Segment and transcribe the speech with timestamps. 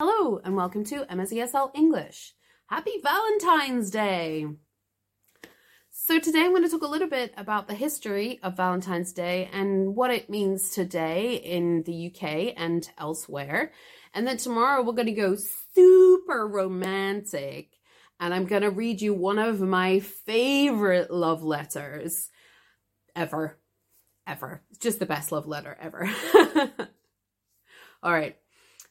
[0.00, 2.32] Hello, and welcome to Emma's ESL English.
[2.68, 4.46] Happy Valentine's Day!
[5.90, 9.50] So, today I'm going to talk a little bit about the history of Valentine's Day
[9.52, 13.72] and what it means today in the UK and elsewhere.
[14.14, 15.34] And then tomorrow we're going to go
[15.74, 17.72] super romantic
[18.20, 22.28] and I'm going to read you one of my favorite love letters
[23.16, 23.58] ever.
[24.28, 24.62] Ever.
[24.70, 26.08] It's just the best love letter ever.
[28.04, 28.36] All right.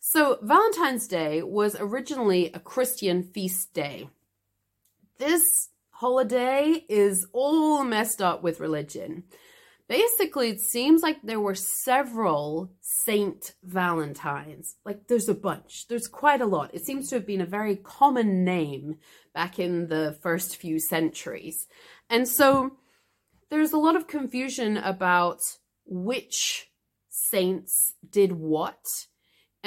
[0.09, 4.09] So, Valentine's Day was originally a Christian feast day.
[5.17, 9.25] This holiday is all messed up with religion.
[9.89, 14.77] Basically, it seems like there were several Saint Valentines.
[14.85, 16.73] Like, there's a bunch, there's quite a lot.
[16.73, 18.99] It seems to have been a very common name
[19.33, 21.67] back in the first few centuries.
[22.09, 22.77] And so,
[23.49, 25.41] there's a lot of confusion about
[25.85, 26.71] which
[27.09, 28.85] saints did what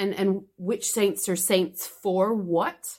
[0.01, 2.97] and and which saints are saints for what.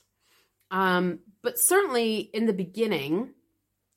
[0.71, 3.35] Um, but certainly in the beginning,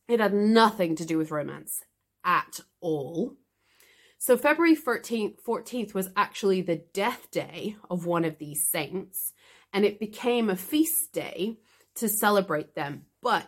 [0.10, 1.84] it had nothing to do with romance
[2.26, 3.36] at all.
[4.18, 9.34] So February 14th, 14th was actually the death day of one of these saints,
[9.72, 11.60] and it became a feast day
[11.96, 13.06] to celebrate them.
[13.22, 13.48] But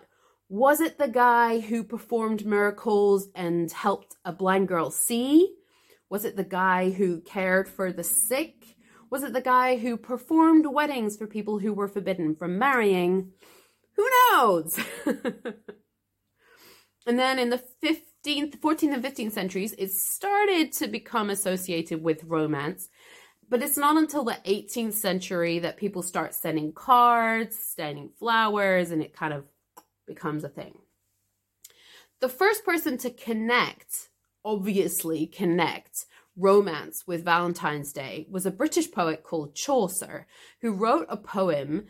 [0.49, 5.55] was it the guy who performed miracles and helped a blind girl see?
[6.09, 8.76] Was it the guy who cared for the sick?
[9.09, 13.31] Was it the guy who performed weddings for people who were forbidden from marrying?
[13.95, 14.77] Who knows?
[17.05, 22.25] and then in the 15th, 14th, and 15th centuries, it started to become associated with
[22.25, 22.89] romance.
[23.49, 29.01] But it's not until the 18th century that people start sending cards, sending flowers, and
[29.01, 29.45] it kind of
[30.05, 30.79] becomes a thing.
[32.19, 34.09] The first person to connect,
[34.43, 36.05] obviously connect,
[36.37, 40.27] romance with Valentine's Day was a British poet called Chaucer,
[40.61, 41.87] who wrote a poem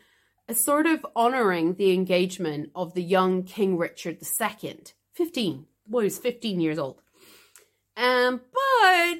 [0.47, 4.79] a sort of honoring the engagement of the young King Richard II.
[5.13, 5.65] 15.
[5.85, 7.01] The boy was 15 years old.
[7.97, 9.17] Um, but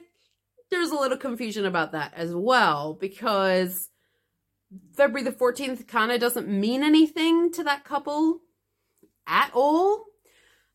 [0.69, 3.89] there's a little confusion about that as well because
[4.95, 8.41] February the 14th kind of doesn't mean anything to that couple
[9.25, 10.05] at all.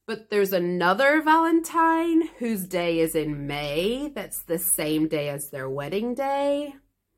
[0.07, 4.11] But there's another Valentine whose day is in May.
[4.15, 6.75] That's the same day as their wedding day.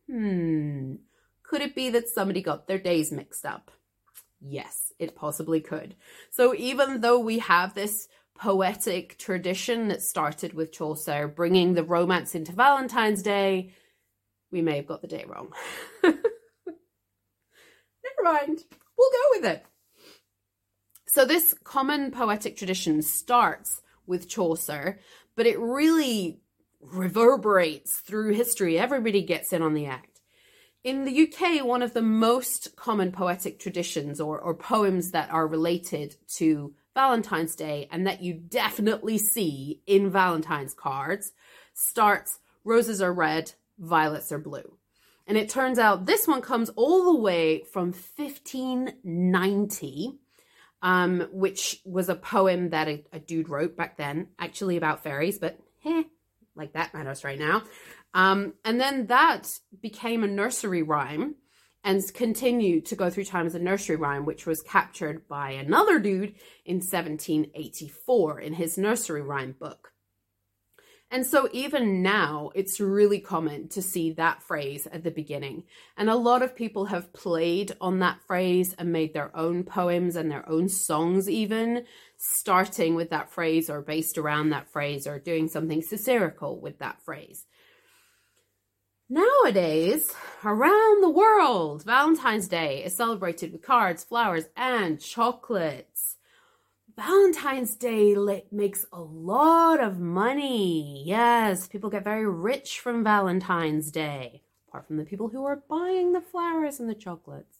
[0.08, 0.96] Hmm.
[1.42, 3.70] Could it be that somebody got their days mixed up?
[4.40, 5.94] Yes, it possibly could.
[6.30, 12.34] So even though we have this poetic tradition that started with Chaucer bringing the romance
[12.34, 13.72] into Valentine's Day,
[14.50, 15.52] we may have got the day wrong.
[16.02, 16.18] Never
[18.22, 18.64] mind.
[18.98, 19.64] We'll go with it.
[21.14, 24.98] So this common poetic tradition starts with Chaucer,
[25.36, 26.40] but it really
[26.80, 28.80] reverberates through history.
[28.80, 30.20] Everybody gets in on the act.
[30.82, 35.46] In the UK, one of the most common poetic traditions or, or poems that are
[35.46, 41.30] related to Valentine's Day and that you definitely see in Valentine's cards
[41.74, 44.78] starts Roses are red, violets are blue.
[45.28, 50.18] And it turns out this one comes all the way from 1590
[50.82, 55.38] um, which was a poem that a, a, dude wrote back then, actually about fairies,
[55.38, 56.02] but eh,
[56.54, 57.62] like that matters right now.
[58.12, 61.36] Um, and then that became a nursery rhyme
[61.82, 65.98] and continued to go through time as a nursery rhyme, which was captured by another
[65.98, 69.93] dude in 1784 in his nursery rhyme book.
[71.14, 75.62] And so even now, it's really common to see that phrase at the beginning.
[75.96, 80.16] And a lot of people have played on that phrase and made their own poems
[80.16, 81.84] and their own songs, even
[82.16, 87.00] starting with that phrase or based around that phrase or doing something satirical with that
[87.04, 87.46] phrase.
[89.08, 90.12] Nowadays,
[90.44, 96.16] around the world, Valentine's Day is celebrated with cards, flowers, and chocolates.
[96.96, 98.14] Valentine's Day
[98.52, 101.02] makes a lot of money.
[101.04, 106.12] Yes, people get very rich from Valentine's Day, apart from the people who are buying
[106.12, 107.58] the flowers and the chocolates.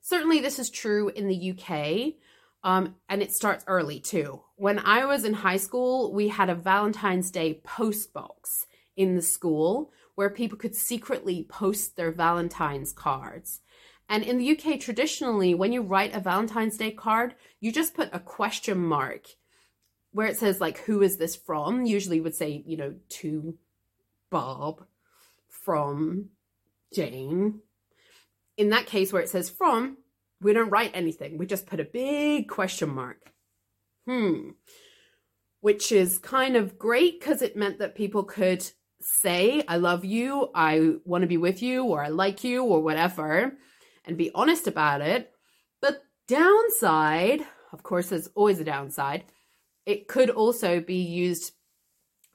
[0.00, 2.14] Certainly, this is true in the UK,
[2.62, 4.42] um, and it starts early too.
[4.54, 8.66] When I was in high school, we had a Valentine's Day post box
[8.96, 13.60] in the school where people could secretly post their Valentine's cards.
[14.10, 18.10] And in the UK, traditionally, when you write a Valentine's Day card, you just put
[18.12, 19.28] a question mark
[20.10, 21.86] where it says, like, who is this from?
[21.86, 23.56] Usually would say, you know, to
[24.28, 24.84] Bob
[25.48, 26.30] from
[26.92, 27.60] Jane.
[28.56, 29.98] In that case, where it says from,
[30.40, 31.38] we don't write anything.
[31.38, 33.32] We just put a big question mark.
[34.08, 34.50] Hmm.
[35.60, 38.68] Which is kind of great because it meant that people could
[39.00, 42.80] say, I love you, I want to be with you, or I like you, or
[42.80, 43.56] whatever,
[44.04, 45.32] and be honest about it.
[45.80, 47.42] But downside,
[47.72, 49.24] of course, there's always a downside,
[49.86, 51.52] it could also be used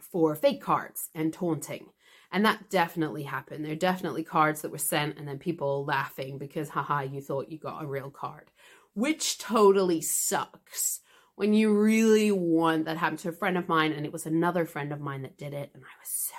[0.01, 1.87] for fake cards and taunting.
[2.31, 3.63] And that definitely happened.
[3.63, 7.51] There are definitely cards that were sent and then people laughing because, haha, you thought
[7.51, 8.51] you got a real card,
[8.93, 11.01] which totally sucks
[11.35, 14.65] when you really want that happened to a friend of mine and it was another
[14.65, 16.35] friend of mine that did it and I was so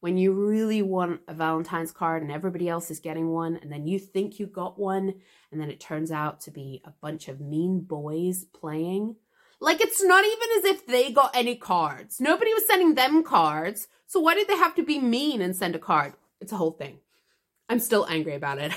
[0.00, 3.86] when you really want a Valentine's card and everybody else is getting one, and then
[3.86, 5.14] you think you got one,
[5.52, 9.16] and then it turns out to be a bunch of mean boys playing.
[9.60, 12.18] Like, it's not even as if they got any cards.
[12.18, 13.88] Nobody was sending them cards.
[14.06, 16.14] So, why did they have to be mean and send a card?
[16.40, 17.00] It's a whole thing.
[17.68, 18.72] I'm still angry about it.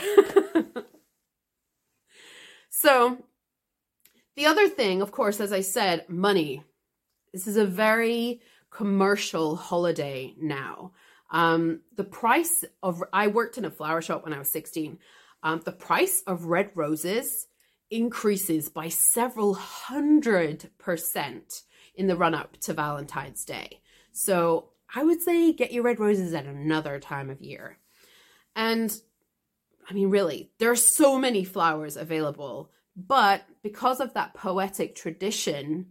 [2.70, 3.18] so,
[4.36, 6.64] the other thing, of course, as I said, money.
[7.31, 10.92] This is a very commercial holiday now.
[11.34, 15.00] Um, the price of, I worked in a flower shop when I was 16.
[15.42, 17.48] Um, the price of red roses
[17.90, 21.64] increases by several hundred percent
[21.96, 23.82] in the run up to Valentine's Day.
[24.12, 27.78] So I would say get your red roses at another time of year.
[28.56, 28.96] And
[29.90, 35.88] I mean, really, there are so many flowers available, but because of that poetic tradition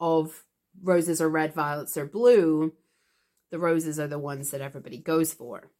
[0.00, 0.44] of
[0.82, 2.72] roses are red, violets are blue,
[3.54, 5.70] the roses are the ones that everybody goes for.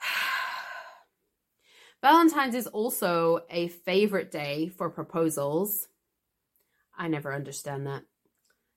[2.00, 5.88] Valentine's is also a favorite day for proposals.
[6.96, 8.04] I never understand that.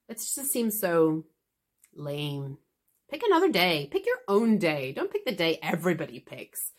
[0.09, 1.25] It just seems so
[1.93, 2.57] lame.
[3.11, 3.89] Pick another day.
[3.91, 4.91] Pick your own day.
[4.91, 6.71] Don't pick the day everybody picks.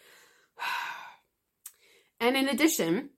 [2.20, 3.10] and in addition,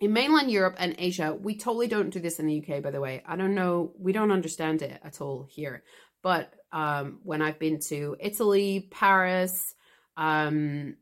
[0.00, 3.02] in mainland Europe and Asia, we totally don't do this in the UK, by the
[3.02, 3.22] way.
[3.26, 3.92] I don't know.
[3.98, 5.84] We don't understand it at all here.
[6.22, 9.74] But um, when I've been to Italy, Paris,
[10.16, 10.96] um,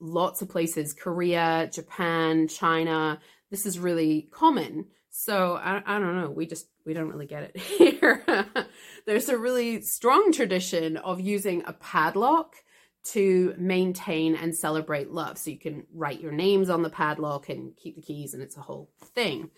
[0.00, 3.20] lots of places, Korea, Japan, China,
[3.50, 4.86] this is really common.
[5.10, 6.30] So I, I don't know.
[6.30, 8.24] We just we don't really get it here.
[9.06, 12.56] There's a really strong tradition of using a padlock
[13.04, 15.36] to maintain and celebrate love.
[15.38, 18.56] So you can write your names on the padlock and keep the keys, and it's
[18.56, 19.50] a whole thing.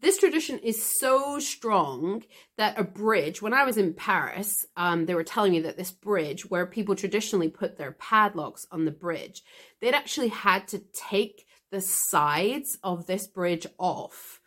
[0.00, 2.22] This tradition is so strong
[2.56, 5.90] that a bridge, when I was in Paris, um, they were telling me that this
[5.90, 9.42] bridge, where people traditionally put their padlocks on the bridge,
[9.80, 14.40] they'd actually had to take the sides of this bridge off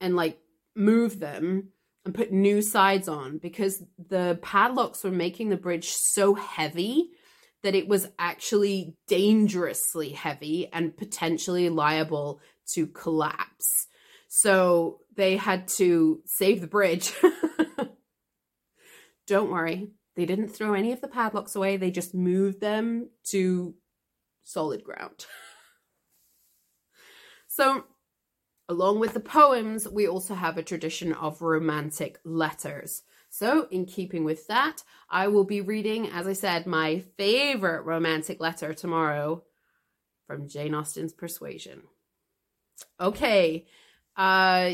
[0.00, 0.38] and like
[0.74, 1.68] move them
[2.04, 7.10] and put new sides on because the padlocks were making the bridge so heavy
[7.62, 12.40] that it was actually dangerously heavy and potentially liable
[12.74, 13.87] to collapse.
[14.28, 17.12] So they had to save the bridge.
[19.26, 23.74] Don't worry, they didn't throw any of the padlocks away, they just moved them to
[24.42, 25.26] solid ground.
[27.48, 27.84] so,
[28.68, 33.02] along with the poems, we also have a tradition of romantic letters.
[33.30, 38.40] So, in keeping with that, I will be reading, as I said, my favorite romantic
[38.40, 39.44] letter tomorrow
[40.26, 41.82] from Jane Austen's Persuasion.
[43.00, 43.66] Okay,
[44.18, 44.72] uh,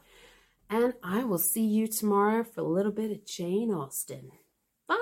[0.68, 4.30] And i will see you tomorrow for a little bit of jane austen.
[4.88, 4.96] Bye